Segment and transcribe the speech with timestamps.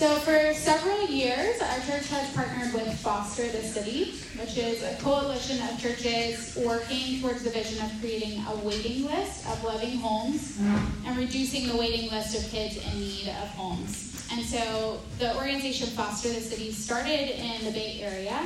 [0.00, 4.96] So, for several years, our church has partnered with Foster the City, which is a
[5.02, 10.58] coalition of churches working towards the vision of creating a waiting list of loving homes
[10.58, 14.26] and reducing the waiting list of kids in need of homes.
[14.32, 18.40] And so, the organization Foster the City started in the Bay Area,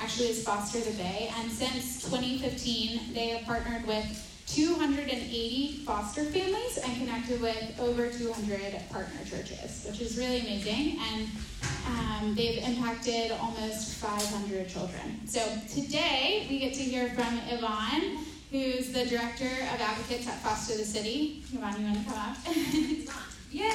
[0.00, 4.06] actually, is Foster the Bay, and since 2015, they have partnered with
[4.46, 10.98] 280 foster families and connected with over 200 partner churches, which is really amazing.
[11.12, 11.28] And
[11.86, 15.26] um, they've impacted almost 500 children.
[15.26, 18.18] So today we get to hear from Yvonne,
[18.50, 21.42] who's the director of advocates at Foster the City.
[21.52, 22.36] Yvonne, you want to come up?
[23.50, 23.72] yeah.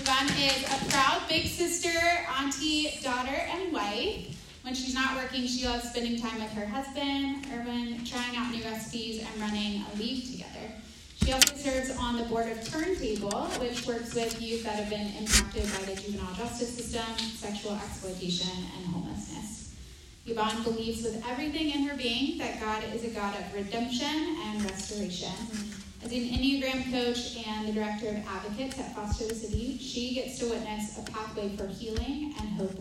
[0.00, 1.98] Yvonne is a proud big sister,
[2.38, 4.39] auntie, daughter, and wife.
[4.70, 8.62] When she's not working, she loves spending time with her husband, Irvin, trying out new
[8.62, 10.70] recipes, and running a league together.
[11.16, 15.08] She also serves on the board of Turntable, which works with youth that have been
[15.18, 19.74] impacted by the juvenile justice system, sexual exploitation, and homelessness.
[20.24, 24.62] Yvonne believes with everything in her being that God is a God of redemption and
[24.62, 25.32] restoration.
[25.32, 26.06] Mm-hmm.
[26.06, 30.38] As an Enneagram coach and the director of advocates at Foster the City, she gets
[30.38, 32.80] to witness a pathway for healing and hope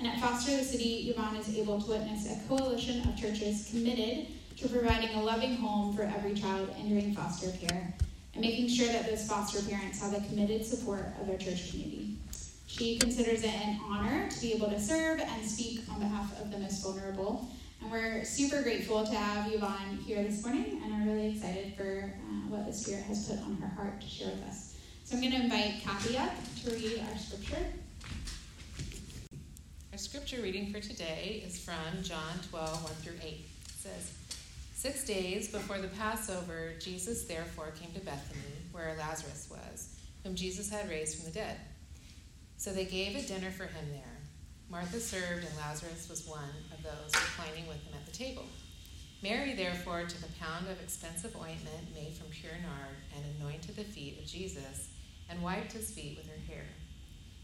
[0.00, 4.28] and at Foster the City, Yvonne is able to witness a coalition of churches committed
[4.56, 7.94] to providing a loving home for every child entering foster care
[8.34, 12.16] and making sure that those foster parents have the committed support of their church community.
[12.66, 16.50] She considers it an honor to be able to serve and speak on behalf of
[16.50, 17.50] the most vulnerable.
[17.82, 22.14] And we're super grateful to have Yvonne here this morning and are really excited for
[22.14, 24.76] uh, what the Spirit has put on her heart to share with us.
[25.04, 26.32] So I'm going to invite Kathy up
[26.64, 27.66] to read our scripture
[29.98, 33.32] scripture reading for today is from John 12, 1 through 8.
[33.32, 33.44] It
[33.76, 34.12] says,
[34.72, 38.40] Six days before the Passover, Jesus therefore came to Bethany,
[38.72, 41.56] where Lazarus was, whom Jesus had raised from the dead.
[42.56, 44.16] So they gave a dinner for him there.
[44.70, 48.46] Martha served, and Lazarus was one of those reclining with him at the table.
[49.22, 53.84] Mary therefore took a pound of expensive ointment made from pure nard and anointed the
[53.84, 54.88] feet of Jesus
[55.28, 56.64] and wiped his feet with her hair.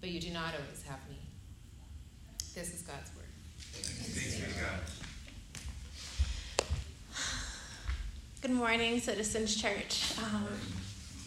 [0.00, 1.16] but you do not always have me.
[2.54, 3.24] This is God's word.
[8.40, 10.12] Good morning, Citizens Church.
[10.18, 10.46] Um,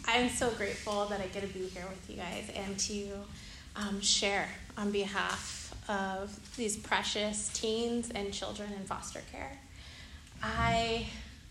[0.06, 3.10] I'm so grateful that I get to be here with you guys and to
[3.76, 9.58] um, share on behalf of these precious teens and children in foster care.
[10.42, 11.06] I,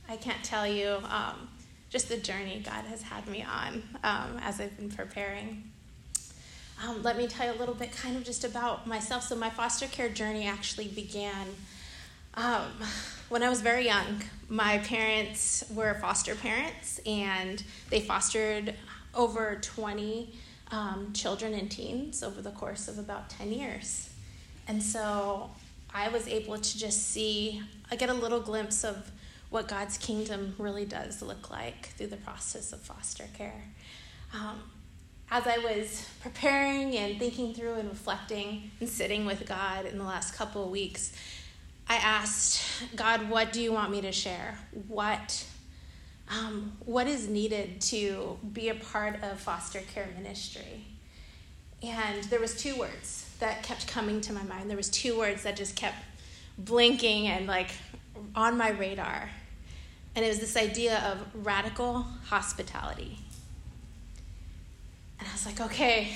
[0.10, 1.48] I can't tell you um,
[1.90, 5.72] just the journey God has had me on um, as I've been preparing
[6.88, 9.24] um, let me tell you a little bit kind of just about myself.
[9.24, 11.48] So, my foster care journey actually began
[12.36, 12.72] um,
[13.30, 14.24] when I was very young.
[14.50, 18.74] My parents were foster parents, and they fostered
[19.14, 20.34] over 20
[20.72, 24.10] um, children and teens over the course of about 10 years.
[24.68, 25.52] And so,
[25.94, 29.12] I was able to just see, I get a little glimpse of
[29.50, 33.66] what God's kingdom really does look like through the process of foster care.
[34.34, 34.62] Um,
[35.32, 40.04] as I was preparing and thinking through and reflecting and sitting with God in the
[40.04, 41.14] last couple of weeks,
[41.88, 42.62] I asked
[42.98, 44.58] God, what do you want me to share?
[44.90, 45.46] What,
[46.30, 50.86] um, what is needed to be a part of foster care ministry?
[51.82, 54.70] And there was two words that kept coming to my mind.
[54.70, 55.96] There was two words that just kept
[56.58, 57.72] blinking and like
[58.36, 59.30] on my radar.
[60.14, 63.18] And it was this idea of radical hospitality.
[65.22, 66.14] And I was like, okay,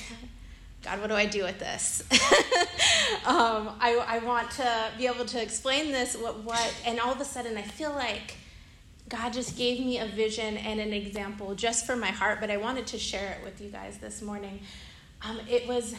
[0.83, 2.01] God, what do I do with this?
[3.23, 7.21] um, I, I want to be able to explain this, what, what, and all of
[7.21, 8.35] a sudden I feel like
[9.07, 12.57] God just gave me a vision and an example just for my heart, but I
[12.57, 14.61] wanted to share it with you guys this morning.
[15.21, 15.93] Um, it was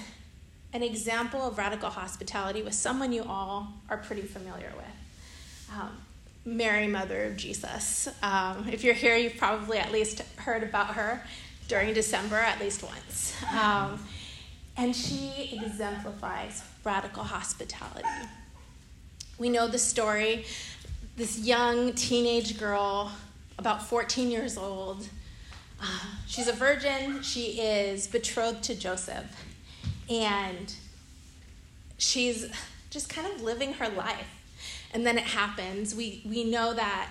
[0.72, 5.78] an example of radical hospitality with someone you all are pretty familiar with.
[5.78, 5.96] Um,
[6.44, 8.08] Mary, Mother of Jesus.
[8.20, 11.22] Um, if you're here, you've probably at least heard about her
[11.68, 13.34] during December at least once.
[13.52, 13.98] Um,
[14.76, 18.08] and she exemplifies radical hospitality.
[19.38, 20.44] We know the story
[21.16, 23.10] this young teenage girl,
[23.58, 25.08] about 14 years old,
[25.78, 25.84] Uh,
[26.26, 27.22] she's a virgin.
[27.22, 29.26] She is betrothed to Joseph.
[30.08, 30.72] And
[31.98, 32.50] she's
[32.88, 34.26] just kind of living her life.
[34.94, 35.94] And then it happens.
[35.94, 37.10] We, we know that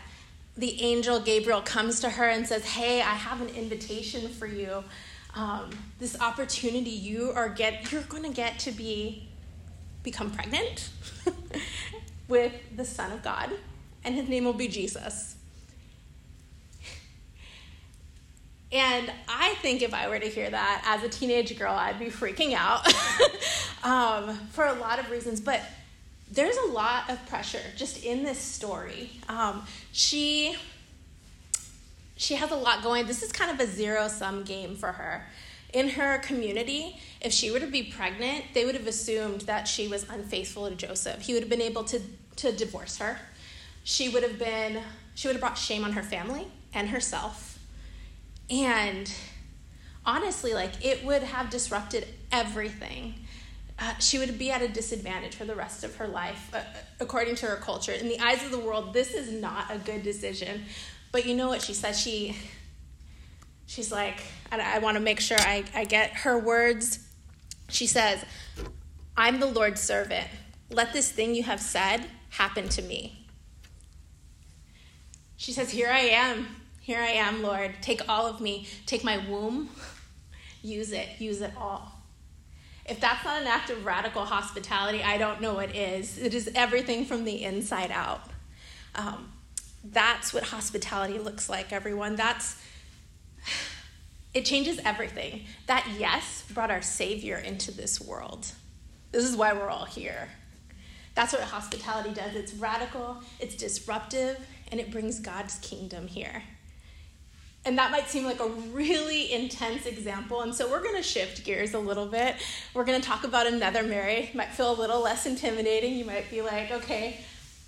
[0.58, 4.84] the angel Gabriel comes to her and says, Hey, I have an invitation for you.
[5.36, 5.70] Um,
[6.00, 9.28] this opportunity you are get you're going to get to be
[10.02, 10.90] become pregnant
[12.30, 13.50] with the son of god
[14.06, 15.36] and his name will be jesus
[18.72, 22.06] and i think if i were to hear that as a teenage girl i'd be
[22.06, 22.88] freaking out
[23.84, 25.60] um, for a lot of reasons but
[26.36, 29.10] there's a lot of pressure just in this story.
[29.28, 30.56] Um, she
[32.18, 33.08] she has a lot going.
[33.08, 35.26] This is kind of a zero sum game for her.
[35.74, 39.88] In her community, if she were to be pregnant, they would have assumed that she
[39.88, 41.22] was unfaithful to Joseph.
[41.22, 42.00] He would have been able to,
[42.38, 43.20] to divorce her.
[43.84, 44.82] She would have been
[45.16, 47.60] she would have brought shame on her family and herself.
[48.50, 49.12] And
[50.06, 53.25] honestly, like it would have disrupted everything
[53.78, 56.62] uh, she would be at a disadvantage for the rest of her life, uh,
[57.00, 57.92] according to her culture.
[57.92, 60.64] In the eyes of the world, this is not a good decision.
[61.12, 62.00] But you know what she says?
[62.00, 62.38] She,
[63.66, 67.00] she's like, I, I want to make sure I, I get her words.
[67.70, 68.24] She says,
[69.18, 70.28] I'm the Lord's servant.
[70.70, 73.28] Let this thing you have said happen to me.
[75.38, 76.48] She says, Here I am.
[76.82, 77.76] Here I am, Lord.
[77.82, 78.68] Take all of me.
[78.86, 79.70] Take my womb.
[80.62, 81.08] Use it.
[81.20, 81.95] Use it all.
[82.88, 86.18] If that's not an act of radical hospitality, I don't know what is.
[86.20, 88.22] It is everything from the inside out.
[88.94, 89.32] Um,
[89.84, 92.16] that's what hospitality looks like, everyone.
[92.16, 92.62] That's
[94.34, 95.46] it changes everything.
[95.68, 98.52] That yes brought our Savior into this world.
[99.12, 100.28] This is why we're all here.
[101.16, 102.36] That's what hospitality does.
[102.36, 104.38] It's radical, it's disruptive,
[104.70, 106.44] and it brings God's kingdom here.
[107.66, 110.42] And that might seem like a really intense example.
[110.42, 112.36] And so we're going to shift gears a little bit.
[112.76, 114.26] We're going to talk about another Mary.
[114.30, 115.96] It might feel a little less intimidating.
[115.96, 117.20] You might be like, okay,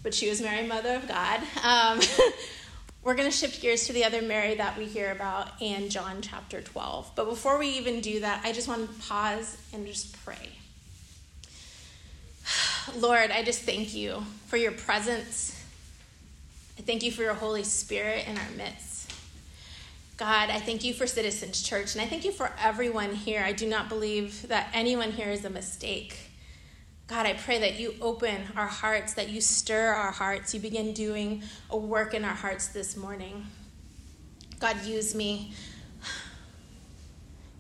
[0.04, 1.42] but she was Mary, Mother of God.
[1.64, 2.00] Um,
[3.04, 6.22] we're going to shift gears to the other Mary that we hear about in John
[6.22, 7.14] chapter 12.
[7.16, 10.52] But before we even do that, I just want to pause and just pray.
[12.98, 15.60] Lord, I just thank you for your presence.
[16.78, 19.07] I thank you for your Holy Spirit in our midst.
[20.18, 23.44] God, I thank you for Citizens Church, and I thank you for everyone here.
[23.44, 26.18] I do not believe that anyone here is a mistake.
[27.06, 30.94] God, I pray that you open our hearts, that you stir our hearts, you begin
[30.94, 33.46] doing a work in our hearts this morning.
[34.60, 35.54] God, use me.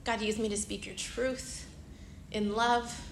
[0.04, 1.68] God, use me to speak your truth
[2.32, 3.08] in love.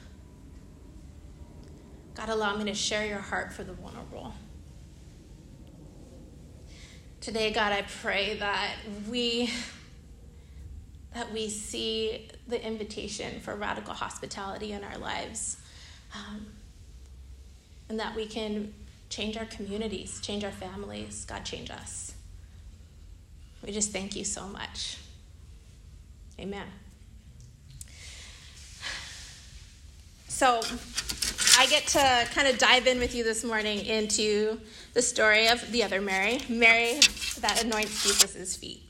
[2.15, 4.33] God, allow me to share your heart for the vulnerable.
[7.25, 8.75] Today, God, I pray that
[9.09, 9.49] we
[11.15, 15.57] that we see the invitation for radical hospitality in our lives,
[16.13, 16.45] um,
[17.89, 18.75] and that we can
[19.09, 21.25] change our communities, change our families.
[21.25, 22.13] God, change us.
[23.65, 24.99] We just thank you so much.
[26.39, 26.67] Amen.
[30.27, 30.61] So,
[31.57, 34.59] I get to kind of dive in with you this morning into
[34.93, 36.99] the story of the other Mary, Mary
[37.39, 38.83] that anoints Jesus' feet.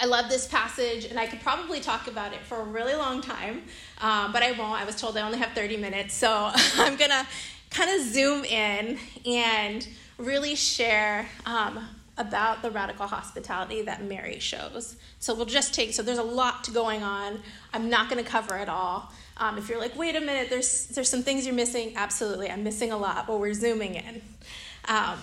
[0.00, 3.20] I love this passage, and I could probably talk about it for a really long
[3.20, 3.64] time,
[4.00, 4.80] um, but I won't.
[4.80, 7.26] I was told I only have 30 minutes, so I'm going to
[7.70, 11.86] kind of zoom in and really share um,
[12.18, 14.96] about the radical hospitality that Mary shows.
[15.20, 17.40] So we'll just take, so there's a lot going on.
[17.72, 19.12] I'm not going to cover it all.
[19.36, 22.64] Um, if you're like, wait a minute, there's, there's some things you're missing, absolutely, I'm
[22.64, 24.20] missing a lot, but we're zooming in.
[24.88, 25.18] Um,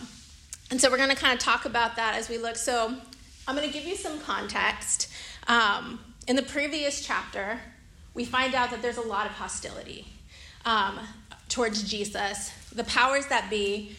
[0.71, 2.55] and so we're going to kind of talk about that as we look.
[2.55, 2.95] So
[3.47, 5.09] I'm going to give you some context.
[5.47, 7.59] Um, in the previous chapter,
[8.13, 10.07] we find out that there's a lot of hostility
[10.65, 10.99] um,
[11.49, 12.51] towards Jesus.
[12.71, 13.95] The powers that be,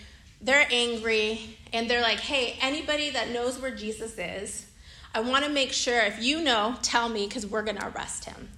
[0.46, 4.66] they're angry and they're like, hey, anybody that knows where Jesus is,
[5.12, 8.26] I want to make sure if you know, tell me because we're going to arrest
[8.26, 8.48] him.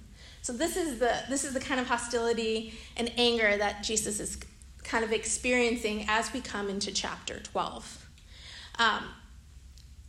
[0.41, 4.37] So this is the this is the kind of hostility and anger that Jesus is
[4.83, 8.09] kind of experiencing as we come into chapter 12.
[8.79, 9.03] Um,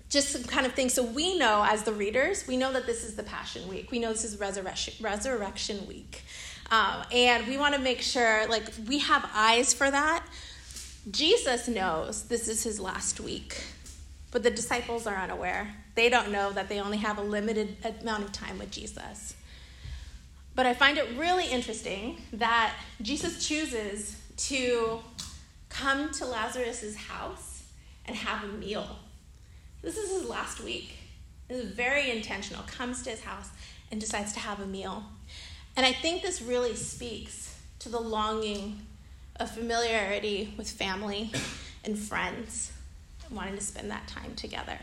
[0.09, 0.93] just some kind of things.
[0.93, 3.91] So we know as the readers, we know that this is the Passion Week.
[3.91, 6.23] We know this is Resurrection Resurrection Week,
[6.71, 10.25] um, and we want to make sure like we have eyes for that.
[11.09, 13.63] Jesus knows this is his last week,
[14.31, 15.75] but the disciples are unaware.
[15.95, 19.35] They don't know that they only have a limited amount of time with Jesus.
[20.55, 25.01] But I find it really interesting that Jesus chooses to
[25.71, 27.63] come to Lazarus' house
[28.05, 28.99] and have a meal.
[29.83, 30.99] This is his last week.
[31.49, 33.49] is very intentional, comes to his house
[33.91, 35.05] and decides to have a meal.
[35.77, 38.83] And I think this really speaks to the longing
[39.41, 41.33] of familiarity with family
[41.85, 42.71] and friends,
[43.31, 44.79] wanting to spend that time together.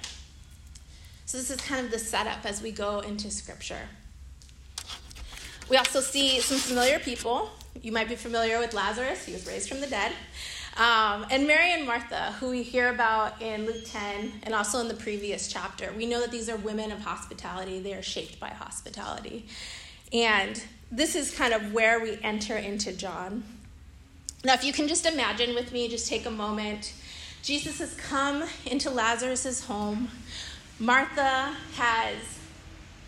[1.25, 3.87] So, this is kind of the setup as we go into scripture.
[5.69, 7.49] We also see some familiar people.
[7.81, 10.11] You might be familiar with Lazarus, he was raised from the dead.
[10.77, 14.87] Um, and Mary and Martha, who we hear about in Luke 10 and also in
[14.87, 15.91] the previous chapter.
[15.97, 19.47] We know that these are women of hospitality, they are shaped by hospitality.
[20.13, 23.43] And this is kind of where we enter into John.
[24.43, 26.93] Now, if you can just imagine with me, just take a moment.
[27.41, 30.09] Jesus has come into Lazarus's home.
[30.79, 32.17] Martha has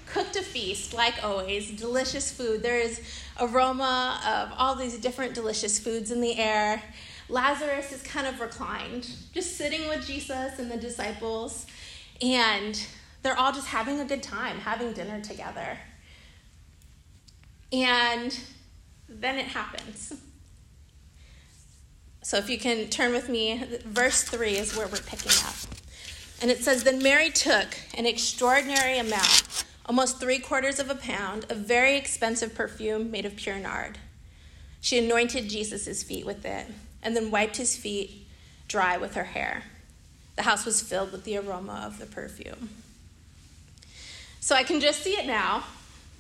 [0.08, 2.64] cooked a feast, like always, delicious food.
[2.64, 3.00] There is
[3.40, 6.82] aroma of all these different delicious foods in the air.
[7.30, 11.68] Lazarus is kind of reclined, just sitting with Jesus and the disciples,
[12.24, 12.82] and
[13.22, 15.78] they're all just having a good time, having dinner together.
[17.72, 18.38] And
[19.08, 20.14] then it happens.
[22.30, 25.56] So if you can turn with me, verse 3 is where we're picking up.
[26.44, 31.48] And it says, Then Mary took an extraordinary amount, almost three quarters of a pound,
[31.50, 33.98] of very expensive perfume made of pure nard.
[34.80, 36.68] She anointed Jesus' feet with it
[37.02, 38.28] and then wiped his feet
[38.68, 39.64] dry with her hair.
[40.36, 42.70] The house was filled with the aroma of the perfume.
[44.40, 45.64] So I can just see it now.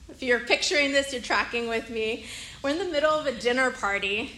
[0.10, 2.26] If you're picturing this, you're tracking with me.
[2.64, 4.32] We're in the middle of a dinner party.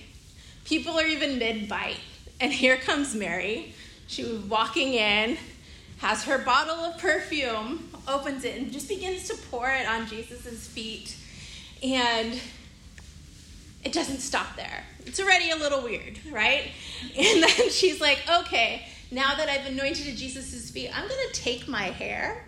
[0.65, 1.99] People are even mid bite.
[2.39, 3.73] And here comes Mary.
[4.07, 5.37] She was walking in,
[5.99, 10.67] has her bottle of perfume, opens it, and just begins to pour it on Jesus'
[10.67, 11.15] feet.
[11.83, 12.39] And
[13.83, 14.83] it doesn't stop there.
[15.05, 16.71] It's already a little weird, right?
[17.17, 21.85] And then she's like, okay, now that I've anointed Jesus' feet, I'm to take my
[21.85, 22.45] hair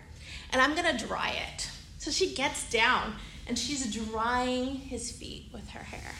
[0.50, 1.68] and I'm to dry it.
[1.98, 3.14] So she gets down
[3.46, 6.12] and she's drying his feet with her hair.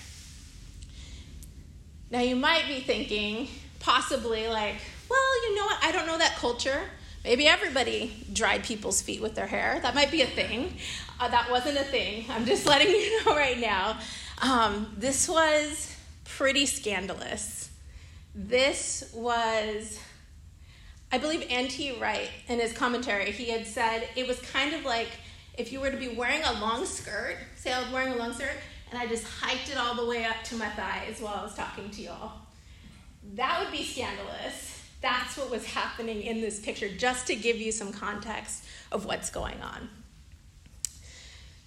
[2.14, 3.49] Now you might be thinking,
[3.80, 4.76] possibly like,
[5.11, 5.83] well, you know what?
[5.83, 6.80] I don't know that culture.
[7.25, 9.80] Maybe everybody dried people's feet with their hair.
[9.83, 10.76] That might be a thing.
[11.18, 12.26] Uh, that wasn't a thing.
[12.30, 13.99] I'm just letting you know right now.
[14.40, 15.92] Um, this was
[16.25, 17.68] pretty scandalous.
[18.33, 19.99] This was,
[21.11, 21.99] I believe, N.T.
[22.00, 25.09] Wright in his commentary, he had said it was kind of like
[25.59, 28.35] if you were to be wearing a long skirt, say I was wearing a long
[28.35, 28.54] skirt,
[28.91, 31.55] and I just hiked it all the way up to my thighs while I was
[31.55, 32.33] talking to y'all.
[33.35, 34.83] That would be scandalous.
[35.00, 39.31] That's what was happening in this picture, just to give you some context of what's
[39.31, 39.88] going on.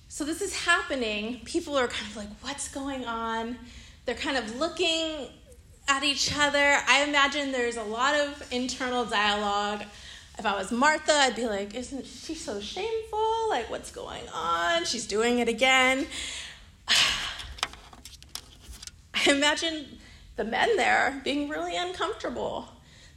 [0.07, 1.41] So this is happening.
[1.45, 3.57] People are kind of like, what's going on?
[4.05, 5.27] They're kind of looking
[5.87, 6.79] at each other.
[6.87, 9.83] I imagine there's a lot of internal dialogue.
[10.39, 13.49] If I was Martha, I'd be like, isn't she so shameful?
[13.49, 14.85] Like, what's going on?
[14.85, 16.07] She's doing it again.
[19.13, 19.99] I imagine
[20.35, 22.69] the men there being really uncomfortable.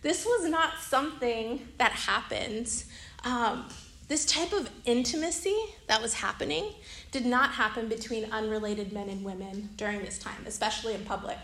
[0.02, 2.86] This was not something that happens.
[3.24, 3.68] Um,
[4.08, 6.72] this type of intimacy that was happening
[7.12, 11.38] did not happen between unrelated men and women during this time, especially in public.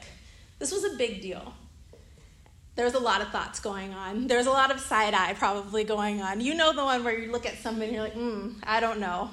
[0.58, 1.54] This was a big deal.
[2.74, 4.26] There was a lot of thoughts going on.
[4.26, 6.40] There was a lot of side eye probably going on.
[6.40, 9.00] You know the one where you look at somebody and you're like, hmm, I don't
[9.00, 9.30] know.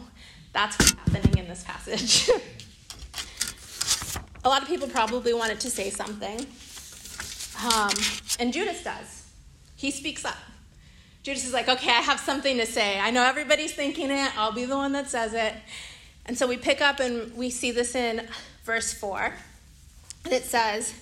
[0.53, 2.29] That's what's happening in this passage.
[4.43, 6.45] a lot of people probably wanted to say something.
[7.63, 7.91] Um,
[8.39, 9.27] and Judas does.
[9.75, 10.37] He speaks up.
[11.23, 12.99] Judas is like, okay, I have something to say.
[12.99, 14.37] I know everybody's thinking it.
[14.37, 15.53] I'll be the one that says it.
[16.25, 18.27] And so we pick up and we see this in
[18.65, 19.33] verse 4.
[20.25, 20.93] And it says,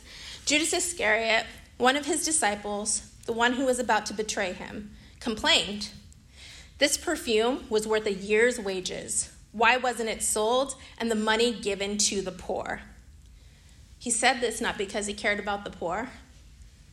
[0.46, 1.46] Judas Iscariot,
[1.78, 5.90] one of his disciples, the one who was about to betray him, complained.
[6.78, 9.32] This perfume was worth a year's wages.
[9.52, 12.82] Why wasn't it sold and the money given to the poor?
[14.02, 16.10] He said this not because he cared about the poor,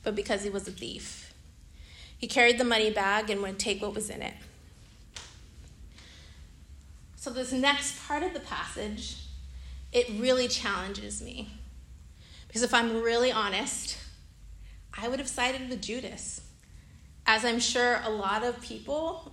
[0.03, 1.33] but because he was a thief.
[2.19, 4.35] He carried the money bag and would take what was in it.
[7.17, 9.25] So, this next part of the passage,
[9.91, 11.49] it really challenges me.
[12.47, 13.97] Because if I'm really honest,
[14.93, 16.43] I would have sided with Judas,
[17.25, 19.33] as I'm sure a lot of people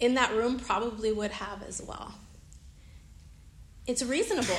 [0.00, 2.14] in that room probably would have as well.
[3.86, 4.58] It's reasonable.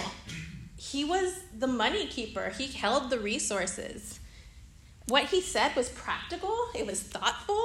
[0.78, 4.20] He was the money keeper, he held the resources.
[5.08, 7.64] What he said was practical, it was thoughtful.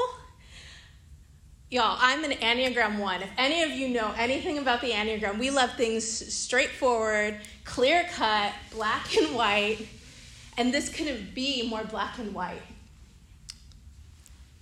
[1.70, 3.22] Y'all, I'm an Enneagram 1.
[3.22, 8.52] If any of you know anything about the Enneagram, we love things straightforward, clear cut,
[8.70, 9.88] black and white.
[10.58, 12.60] And this couldn't be more black and white.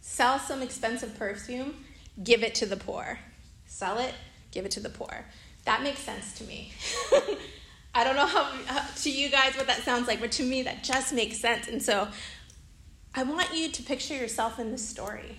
[0.00, 1.84] Sell some expensive perfume,
[2.22, 3.18] give it to the poor.
[3.66, 4.14] sell it,
[4.52, 5.24] give it to the poor.
[5.64, 6.72] That makes sense to me.
[7.94, 10.62] I don't know how, how, to you guys what that sounds like, but to me
[10.62, 11.66] that just makes sense.
[11.66, 12.08] And so
[13.14, 15.36] I want you to picture yourself in this story.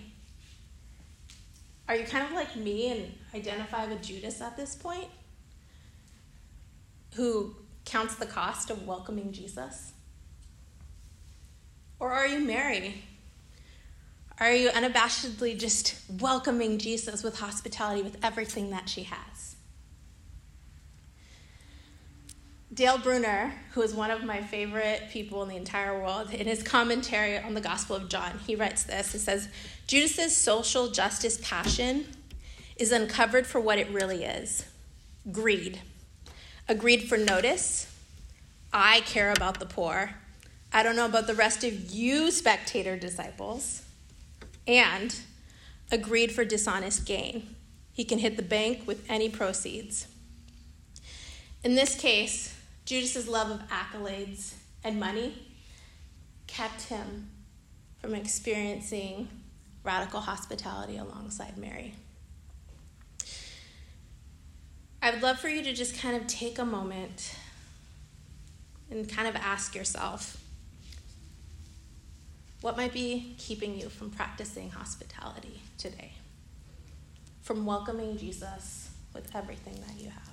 [1.88, 5.08] Are you kind of like me and identify with Judas at this point?
[7.14, 9.92] Who counts the cost of welcoming Jesus?
[11.98, 13.02] Or are you Mary?
[14.38, 19.31] Are you unabashedly just welcoming Jesus with hospitality with everything that she has?
[22.74, 26.62] Dale Bruner, who is one of my favorite people in the entire world, in his
[26.62, 29.12] commentary on the Gospel of John, he writes this.
[29.12, 29.48] He says,
[29.86, 32.06] Judas's social justice passion
[32.76, 34.64] is uncovered for what it really is
[35.30, 35.80] greed.
[36.66, 37.94] A greed for notice.
[38.72, 40.14] I care about the poor.
[40.72, 43.82] I don't know about the rest of you, spectator disciples.
[44.66, 45.14] And
[45.90, 47.54] a greed for dishonest gain.
[47.92, 50.06] He can hit the bank with any proceeds.
[51.62, 55.34] In this case, Judas's love of accolades and money
[56.46, 57.30] kept him
[58.00, 59.28] from experiencing
[59.84, 61.94] radical hospitality alongside Mary.
[65.00, 67.36] I would love for you to just kind of take a moment
[68.90, 70.38] and kind of ask yourself
[72.60, 76.12] what might be keeping you from practicing hospitality today?
[77.42, 80.31] From welcoming Jesus with everything that you have?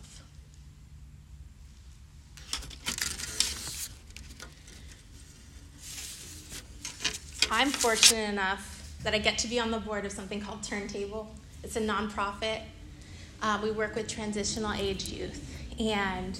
[7.52, 11.34] I'm fortunate enough that I get to be on the board of something called Turntable.
[11.64, 12.62] It's a nonprofit.
[13.42, 16.40] Uh, we work with transitional age youth and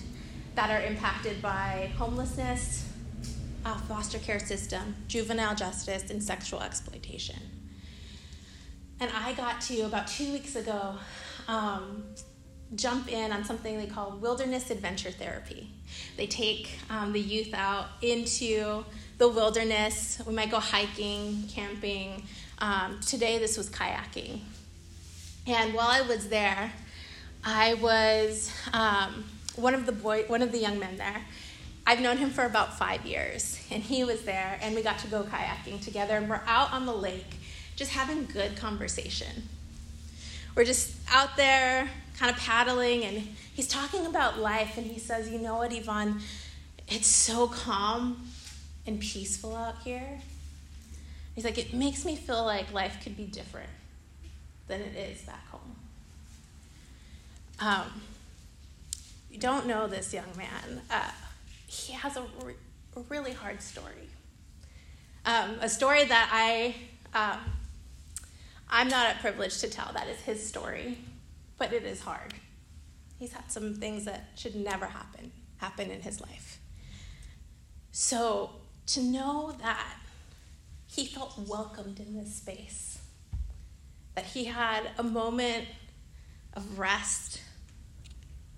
[0.54, 2.92] that are impacted by homelessness,
[3.66, 7.40] uh, foster care system, juvenile justice, and sexual exploitation.
[9.00, 10.96] And I got to, about two weeks ago,
[11.48, 12.04] um,
[12.76, 15.72] jump in on something they call wilderness adventure therapy.
[16.18, 18.86] They take um, the youth out into
[19.20, 20.22] the wilderness.
[20.26, 22.24] We might go hiking, camping.
[22.58, 24.40] Um, today, this was kayaking.
[25.46, 26.72] And while I was there,
[27.44, 29.26] I was um,
[29.58, 31.22] one of the boy, one of the young men there.
[31.86, 35.08] I've known him for about five years, and he was there, and we got to
[35.08, 37.36] go kayaking together, and we're out on the lake,
[37.76, 39.50] just having good conversation.
[40.56, 43.18] We're just out there, kind of paddling, and
[43.54, 46.22] he's talking about life, and he says, "You know what, Yvonne?
[46.88, 48.29] It's so calm
[48.90, 50.20] and peaceful out here.
[51.36, 53.70] He's like, it makes me feel like life could be different
[54.68, 55.76] than it is back home.
[57.60, 58.02] Um,
[59.32, 60.82] you don't know this young man.
[60.90, 61.12] Uh,
[61.68, 62.56] he has a, re-
[62.98, 64.10] a, really hard story.
[65.24, 66.76] Um, a story that I,
[67.14, 67.40] um,
[68.72, 69.92] I'm not at privilege to tell.
[69.94, 70.98] That is his story,
[71.60, 72.34] but it is hard.
[73.20, 76.60] He's had some things that should never happen happen in his life.
[77.92, 78.52] So
[78.94, 79.98] to know that
[80.88, 83.00] he felt welcomed in this space,
[84.16, 85.66] that he had a moment
[86.54, 87.42] of rest,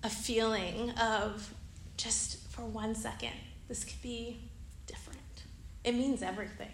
[0.04, 1.54] a feeling of
[1.98, 3.34] just for one second,
[3.68, 4.40] this could be
[4.88, 5.20] different.
[5.84, 6.70] It means everything.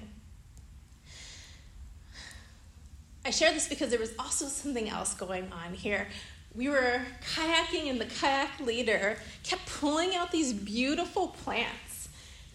[3.26, 6.08] I share this because there was also something else going on here.
[6.56, 7.02] We were
[7.36, 11.87] kayaking, and the kayak leader kept pulling out these beautiful plants,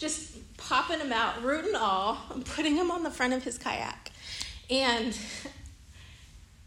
[0.03, 3.57] just popping them out, root and all, and putting them on the front of his
[3.57, 4.11] kayak.
[4.69, 5.17] And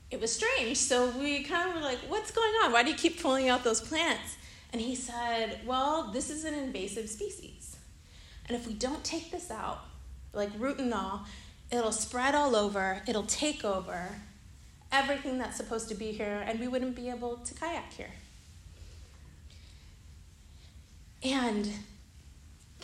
[0.10, 0.78] it was strange.
[0.78, 2.72] So we kind of were like, what's going on?
[2.72, 4.38] Why do you keep pulling out those plants?
[4.72, 7.76] And he said, well, this is an invasive species.
[8.48, 9.80] And if we don't take this out,
[10.34, 11.26] like root and all,
[11.72, 14.16] it'll spread all over, it'll take over
[14.92, 18.12] everything that's supposed to be here, and we wouldn't be able to kayak here.
[21.24, 21.70] And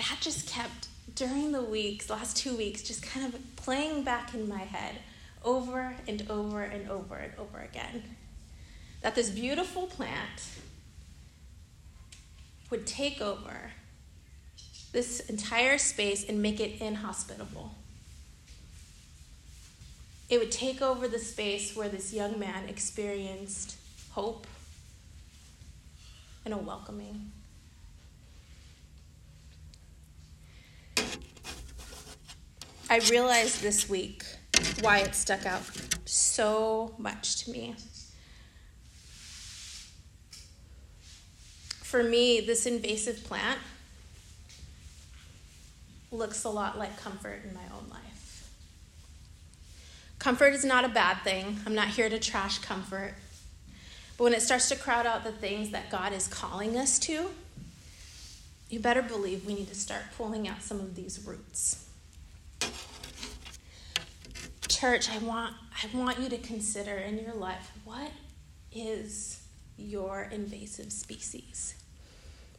[0.02, 4.48] that just kept during the weeks, last two weeks, just kind of playing back in
[4.48, 4.96] my head
[5.44, 8.04] over and over and over and over again.
[9.02, 10.44] That this beautiful plant
[12.70, 13.72] would take over
[14.92, 17.76] this entire space and make it inhospitable.
[20.30, 23.76] It would take over the space where this young man experienced
[24.12, 24.48] hope
[26.46, 27.32] and a welcoming.
[32.90, 34.26] I realized this week
[34.82, 35.62] why it stuck out
[36.06, 37.76] so much to me.
[41.84, 43.60] For me, this invasive plant
[46.12, 48.50] looks a lot like comfort in my own life.
[50.20, 51.60] Comfort is not a bad thing.
[51.66, 53.14] I'm not here to trash comfort.
[54.18, 57.30] But when it starts to crowd out the things that God is calling us to,
[58.72, 61.90] you better believe we need to start pulling out some of these roots.
[64.68, 65.54] Church, I want
[65.84, 68.12] I want you to consider in your life what
[68.72, 69.42] is
[69.78, 71.76] your invasive species?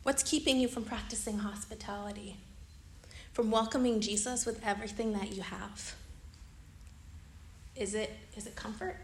[0.03, 2.37] What's keeping you from practicing hospitality?
[3.33, 5.95] From welcoming Jesus with everything that you have?
[7.75, 8.97] Is it is it comfort?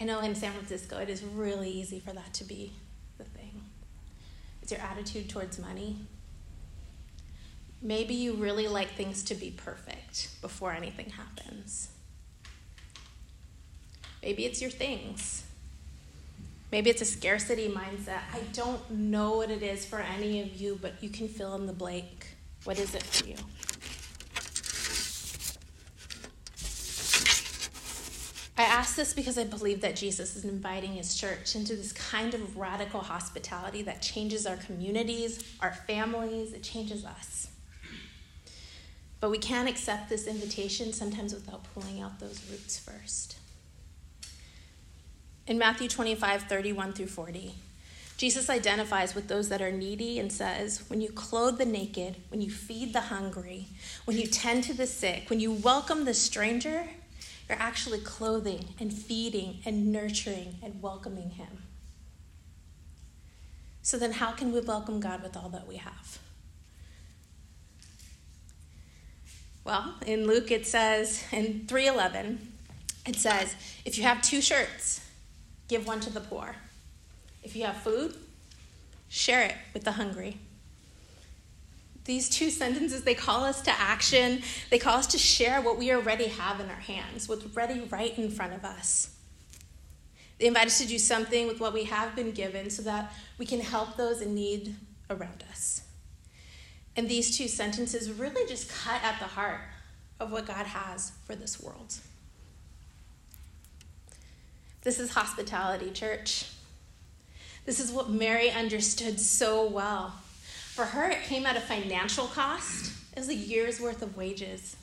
[0.00, 2.72] I know in San Francisco it is really easy for that to be.
[4.66, 5.94] It's your attitude towards money.
[7.80, 11.90] Maybe you really like things to be perfect before anything happens.
[14.24, 15.44] Maybe it's your things.
[16.72, 18.22] Maybe it's a scarcity mindset.
[18.34, 21.66] I don't know what it is for any of you, but you can fill in
[21.66, 22.34] the blank.
[22.64, 23.36] What is it for you?
[28.58, 32.32] I ask this because I believe that Jesus is inviting his church into this kind
[32.32, 37.48] of radical hospitality that changes our communities, our families, it changes us.
[39.20, 43.36] But we can't accept this invitation sometimes without pulling out those roots first.
[45.46, 47.54] In Matthew 25, 31 through 40,
[48.16, 52.40] Jesus identifies with those that are needy and says, When you clothe the naked, when
[52.40, 53.66] you feed the hungry,
[54.06, 56.88] when you tend to the sick, when you welcome the stranger,
[57.48, 61.62] you're actually clothing and feeding and nurturing and welcoming Him.
[63.82, 66.18] So then, how can we welcome God with all that we have?
[69.66, 72.38] Well, in Luke it says in 3:11
[73.06, 73.54] it says,
[73.84, 75.00] if you have two shirts,
[75.68, 76.56] give one to the poor.
[77.42, 78.16] If you have food,
[79.08, 80.38] share it with the hungry.
[82.06, 84.42] These two sentences, they call us to action.
[84.70, 88.16] They call us to share what we already have in our hands, what's ready right
[88.16, 89.10] in front of us.
[90.38, 93.46] They invite us to do something with what we have been given so that we
[93.46, 94.76] can help those in need
[95.10, 95.82] around us.
[96.94, 99.60] And these two sentences really just cut at the heart
[100.20, 101.94] of what God has for this world.
[104.82, 106.52] This is hospitality, church.
[107.64, 110.14] This is what Mary understood so well.
[110.76, 114.76] For her, it came at a financial cost, it was a year's worth of wages.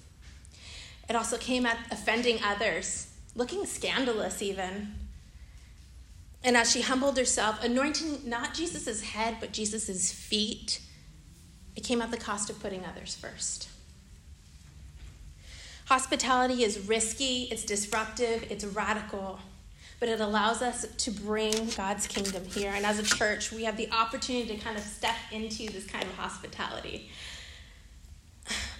[1.07, 4.95] It also came at offending others, looking scandalous even.
[6.43, 10.81] And as she humbled herself, anointing not Jesus' head, but Jesus' feet,
[11.75, 13.69] it came at the cost of putting others first.
[15.85, 19.37] Hospitality is risky, it's disruptive, it's radical
[20.03, 22.73] but it allows us to bring God's kingdom here.
[22.75, 26.03] And as a church, we have the opportunity to kind of step into this kind
[26.03, 27.09] of hospitality.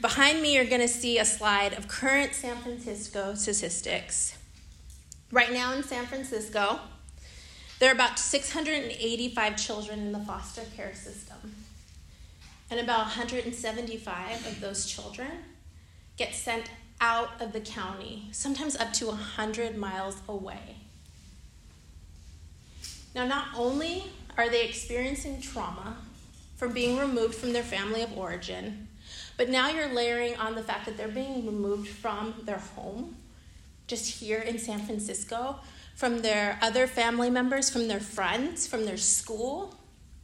[0.01, 4.37] Behind me, you're going to see a slide of current San Francisco statistics.
[5.31, 6.81] Right now in San Francisco,
[7.79, 11.55] there are about 685 children in the foster care system.
[12.69, 15.31] And about 175 of those children
[16.17, 20.82] get sent out of the county, sometimes up to 100 miles away.
[23.15, 24.05] Now, not only
[24.37, 25.97] are they experiencing trauma
[26.55, 28.87] from being removed from their family of origin,
[29.37, 33.15] but now you're layering on the fact that they're being removed from their home,
[33.85, 35.59] just here in San Francisco,
[35.95, 39.75] from their other family members, from their friends, from their school,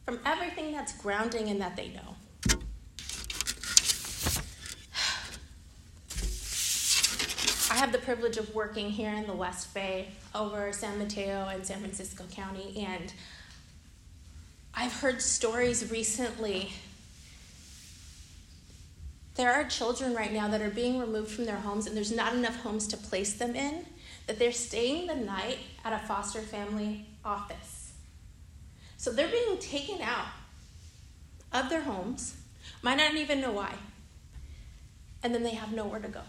[0.04, 2.16] from everything that's grounding and that they know.
[7.70, 11.66] I have the privilege of working here in the West Bay over San Mateo and
[11.66, 13.12] San Francisco County, and
[14.74, 16.72] I've heard stories recently.
[19.34, 22.34] There are children right now that are being removed from their homes, and there's not
[22.34, 23.86] enough homes to place them in,
[24.26, 27.92] that they're staying the night at a foster family office.
[28.96, 30.26] So they're being taken out
[31.52, 32.36] of their homes,
[32.82, 33.74] might not even know why,
[35.22, 36.20] and then they have nowhere to go.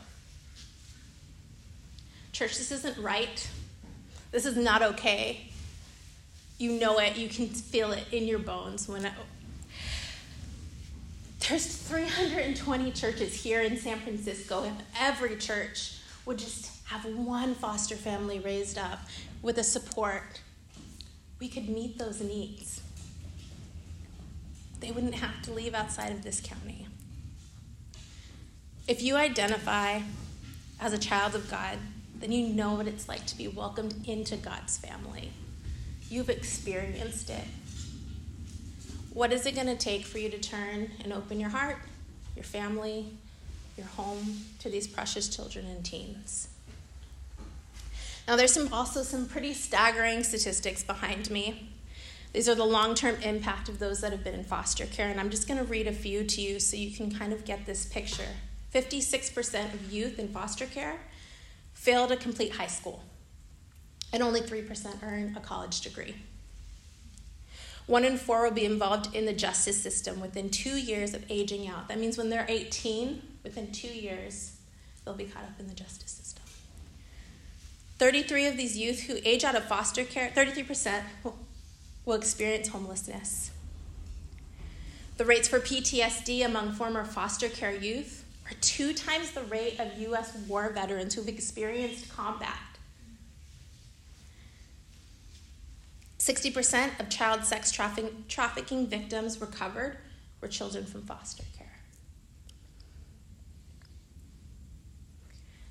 [2.31, 3.47] Church, this isn't right.
[4.31, 5.49] This is not okay.
[6.57, 7.17] You know it.
[7.17, 9.09] You can feel it in your bones when
[11.51, 14.63] there's 320 churches here in San Francisco.
[14.63, 18.99] If every church would just have one foster family raised up
[19.41, 20.39] with a support,
[21.39, 22.81] we could meet those needs.
[24.79, 26.87] They wouldn't have to leave outside of this county.
[28.87, 30.01] If you identify
[30.79, 31.77] as a child of God,
[32.21, 35.31] then you know what it's like to be welcomed into God's family.
[36.09, 37.43] You've experienced it.
[39.13, 41.77] What is it going to take for you to turn and open your heart,
[42.35, 43.07] your family,
[43.77, 46.47] your home to these precious children and teens?
[48.27, 51.69] Now, there's some, also some pretty staggering statistics behind me.
[52.33, 55.19] These are the long term impact of those that have been in foster care, and
[55.19, 57.65] I'm just going to read a few to you so you can kind of get
[57.65, 58.29] this picture.
[58.73, 60.97] 56% of youth in foster care
[61.73, 63.03] fail to complete high school,
[64.13, 66.15] and only 3% earn a college degree.
[67.87, 71.67] One in four will be involved in the justice system within two years of aging
[71.67, 71.87] out.
[71.87, 74.57] That means when they're 18, within two years,
[75.03, 76.43] they'll be caught up in the justice system.
[77.97, 83.51] 33 of these youth who age out of foster care, 33% will, experience homelessness.
[85.17, 88.20] The rates for PTSD among former foster care youth
[88.51, 90.35] are two times the rate of U.S.
[90.47, 92.57] war veterans who've experienced combat.
[96.19, 99.97] 60% of child sex trafficking, trafficking victims recovered
[100.39, 101.67] were children from foster care.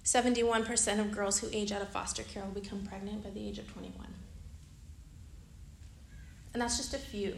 [0.04, 3.58] 71% of girls who age out of foster care will become pregnant by the age
[3.58, 3.94] of 21.
[6.52, 7.36] And that's just a few.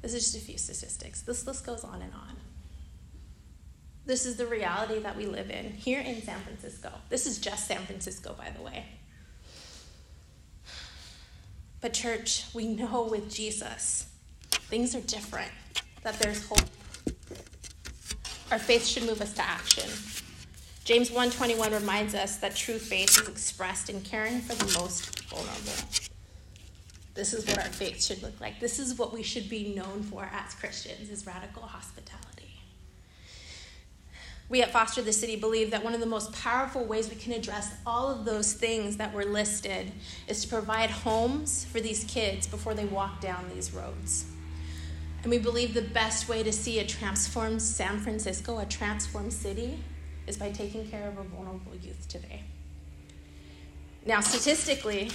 [0.00, 1.20] This is just a few statistics.
[1.20, 2.36] This list goes on and on.
[4.10, 6.90] This is the reality that we live in here in San Francisco.
[7.10, 8.84] This is just San Francisco, by the way.
[11.80, 14.08] But, church, we know with Jesus,
[14.68, 15.52] things are different,
[16.02, 16.58] that there's hope.
[18.50, 19.88] Our faith should move us to action.
[20.82, 25.88] James 1:21 reminds us that true faith is expressed in caring for the most vulnerable.
[27.14, 28.58] This is what our faith should look like.
[28.58, 32.29] This is what we should be known for as Christians is radical hospitality.
[34.50, 37.32] We at Foster the City believe that one of the most powerful ways we can
[37.32, 39.92] address all of those things that were listed
[40.26, 44.26] is to provide homes for these kids before they walk down these roads.
[45.22, 49.78] And we believe the best way to see a transformed San Francisco, a transformed city,
[50.26, 52.42] is by taking care of a vulnerable youth today.
[54.04, 55.12] Now, statistically,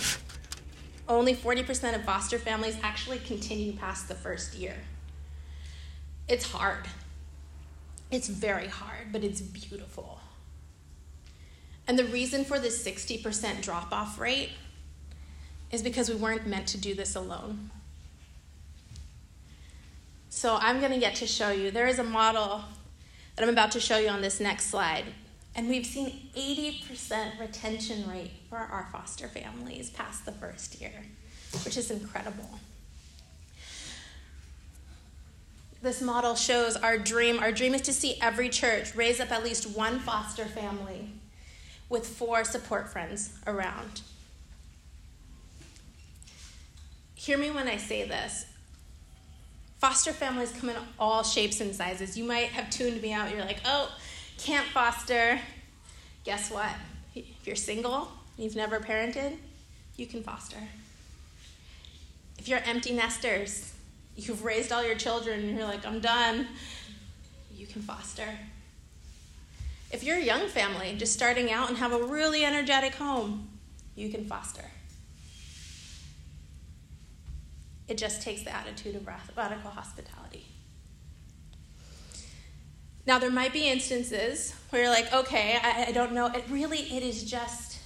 [1.10, 4.76] only 40% of foster families actually continue past the first year.
[6.30, 6.88] It's hard.
[8.12, 10.20] It's very hard, but it's beautiful.
[11.88, 14.52] And the reason for this 60% drop off rate
[15.72, 17.70] is because we weren't meant to do this alone.
[20.30, 21.72] So I'm going to get to show you.
[21.72, 22.64] There is a model
[23.36, 25.06] that I'm about to show you on this next slide.
[25.56, 31.06] And we've seen 80% retention rate for our foster families past the first year,
[31.64, 32.60] which is incredible.
[35.86, 37.38] This model shows our dream.
[37.38, 41.12] Our dream is to see every church raise up at least one foster family
[41.90, 44.02] with four support friends around.
[47.14, 48.48] Hear me when I say this.
[49.78, 52.18] Foster families come in all shapes and sizes.
[52.18, 53.30] You might have tuned me out.
[53.30, 53.96] You're like, oh,
[54.40, 55.40] can't foster.
[56.24, 56.74] Guess what?
[57.14, 59.38] If you're single, you've never parented,
[59.98, 60.58] you can foster.
[62.40, 63.75] If you're empty nesters,
[64.16, 66.48] you've raised all your children and you're like, I'm done,
[67.54, 68.28] you can foster.
[69.92, 73.50] If you're a young family just starting out and have a really energetic home,
[73.96, 74.66] you can foster.
[77.88, 80.46] It just takes the attitude of radical hospitality.
[83.06, 86.26] Now, there might be instances where you're like, okay, I, I don't know.
[86.28, 87.78] It really, it is just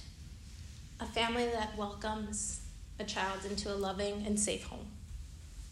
[0.98, 2.62] a family that welcomes
[2.98, 4.86] a child into a loving and safe home.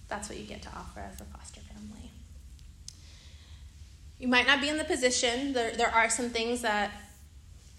[0.09, 2.11] That's what you get to offer as a foster family.
[4.19, 5.53] You might not be in the position.
[5.53, 6.91] There, there are some things that,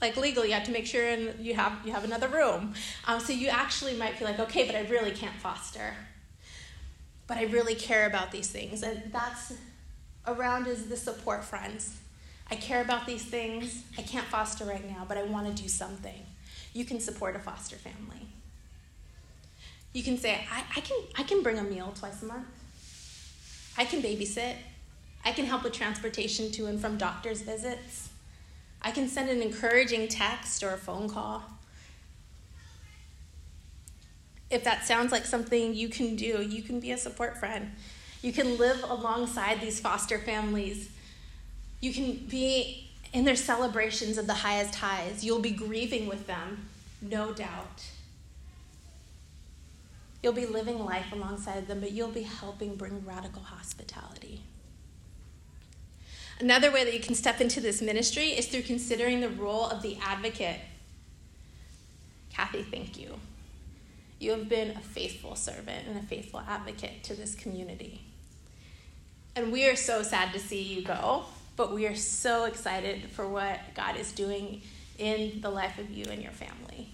[0.02, 2.74] like legally, you have to make sure and you have you have another room.
[3.06, 5.94] Um, so you actually might feel like, okay, but I really can't foster.
[7.28, 9.54] But I really care about these things, and that's
[10.26, 11.98] around is the support friends.
[12.50, 13.84] I care about these things.
[13.98, 16.26] I can't foster right now, but I want to do something.
[16.74, 18.29] You can support a foster family.
[19.94, 22.46] You can say, I, I, can, I can bring a meal twice a month.
[23.78, 24.56] I can babysit.
[25.26, 28.10] I can help with transportation to and from doctor's visits.
[28.82, 31.44] I can send an encouraging text or a phone call.
[34.50, 37.72] If that sounds like something you can do, you can be a support friend.
[38.22, 40.90] You can live alongside these foster families.
[41.82, 45.24] You can be in their celebrations of the highest highs.
[45.24, 46.70] You'll be grieving with them,
[47.02, 47.84] no doubt.
[50.22, 54.42] You'll be living life alongside them, but you'll be helping bring radical hospitality.
[56.40, 59.82] Another way that you can step into this ministry is through considering the role of
[59.82, 60.60] the advocate.
[62.34, 63.20] Kathy, thank you.
[64.20, 68.02] You have been a faithful servant and a faithful advocate to this community.
[69.36, 71.24] And we are so sad to see you go,
[71.56, 74.62] but we are so excited for what God is doing
[74.98, 76.90] in the life of you and your family.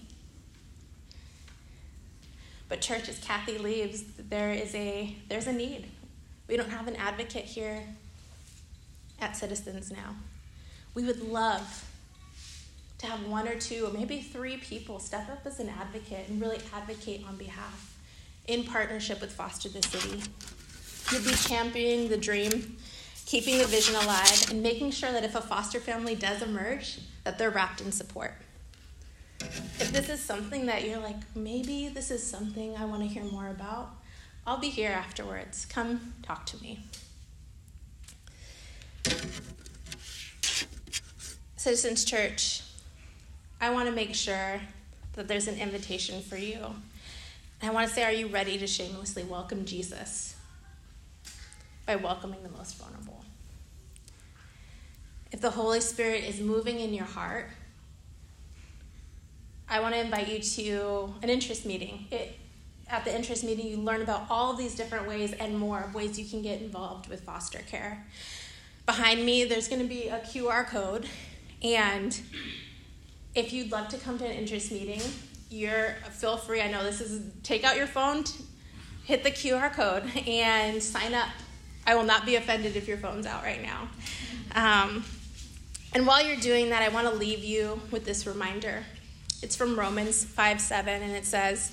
[2.68, 5.86] But church, as Kathy leaves, there is a there's a need.
[6.48, 7.82] We don't have an advocate here
[9.20, 10.16] at Citizens now.
[10.94, 11.84] We would love
[12.98, 16.40] to have one or two or maybe three people step up as an advocate and
[16.40, 17.96] really advocate on behalf
[18.46, 20.22] in partnership with Foster the City.
[21.12, 22.76] You'd be championing the dream,
[23.26, 27.38] keeping the vision alive, and making sure that if a foster family does emerge, that
[27.38, 28.32] they're wrapped in support.
[29.40, 33.24] If this is something that you're like, maybe this is something I want to hear
[33.24, 33.90] more about,
[34.46, 35.66] I'll be here afterwards.
[35.66, 36.80] Come talk to me.
[41.56, 42.62] Citizens Church,
[43.60, 44.60] I want to make sure
[45.14, 46.58] that there's an invitation for you.
[47.62, 50.36] I want to say, are you ready to shamelessly welcome Jesus
[51.86, 53.24] by welcoming the most vulnerable?
[55.32, 57.50] If the Holy Spirit is moving in your heart,
[59.68, 62.06] I want to invite you to an interest meeting.
[62.10, 62.38] It,
[62.88, 66.18] at the interest meeting, you learn about all these different ways and more of ways
[66.18, 68.06] you can get involved with foster care.
[68.86, 71.08] Behind me, there's going to be a QR code,
[71.62, 72.20] and
[73.34, 75.00] if you'd love to come to an interest meeting,
[75.50, 76.60] you're feel free.
[76.60, 78.22] I know this is take out your phone,
[79.04, 81.28] hit the QR code, and sign up.
[81.84, 83.88] I will not be offended if your phone's out right now.
[84.54, 85.04] Um,
[85.92, 88.84] and while you're doing that, I want to leave you with this reminder.
[89.42, 91.72] It's from Romans 5 7, and it says,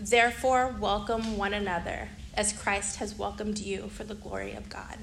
[0.00, 4.98] Therefore, welcome one another as Christ has welcomed you for the glory of God.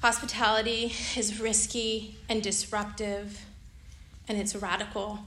[0.00, 3.44] Hospitality is risky and disruptive,
[4.28, 5.20] and it's radical.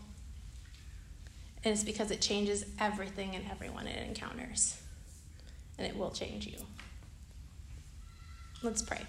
[1.64, 4.80] And it's because it changes everything and everyone it encounters.
[5.78, 6.60] And it will change you.
[8.64, 9.02] Let's pray.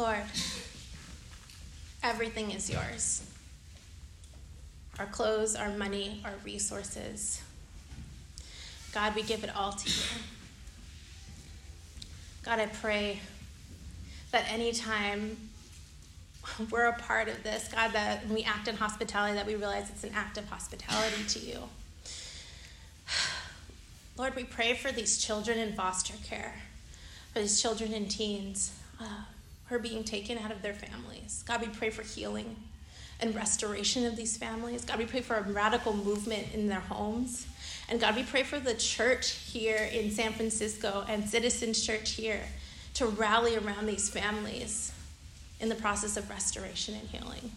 [0.00, 0.22] Lord,
[2.02, 3.22] everything is yours
[4.98, 7.42] our clothes, our money, our resources.
[8.94, 10.22] God, we give it all to you.
[12.44, 13.20] God, I pray
[14.30, 15.36] that anytime
[16.70, 19.90] we're a part of this, God, that when we act in hospitality, that we realize
[19.90, 21.58] it's an act of hospitality to you.
[24.16, 26.54] Lord, we pray for these children in foster care,
[27.34, 29.24] for these children and teens uh,
[29.70, 31.44] who are being taken out of their families.
[31.46, 32.56] God, we pray for healing
[33.20, 34.84] and restoration of these families.
[34.84, 37.46] God, we pray for a radical movement in their homes.
[37.88, 42.40] And God, we pray for the church here in San Francisco and Citizens Church here
[42.94, 44.92] to rally around these families
[45.60, 47.52] in the process of restoration and healing.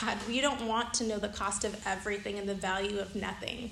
[0.00, 3.70] God, we don't want to know the cost of everything and the value of nothing.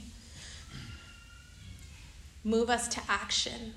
[2.44, 3.72] Move us to action.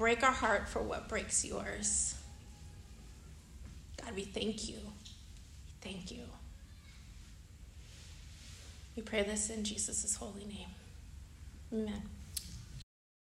[0.00, 2.14] Break our heart for what breaks yours.
[4.02, 4.78] God, we thank you.
[5.82, 6.22] Thank you.
[8.96, 10.70] We pray this in Jesus' holy name.
[11.70, 12.02] Amen.